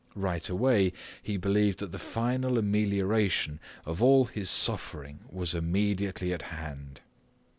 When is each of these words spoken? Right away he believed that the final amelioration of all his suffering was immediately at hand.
Right 0.15 0.49
away 0.49 0.93
he 1.21 1.37
believed 1.37 1.77
that 1.77 1.91
the 1.91 1.99
final 1.99 2.57
amelioration 2.57 3.59
of 3.85 4.01
all 4.01 4.25
his 4.25 4.49
suffering 4.49 5.19
was 5.29 5.53
immediately 5.53 6.33
at 6.33 6.41
hand. 6.41 7.01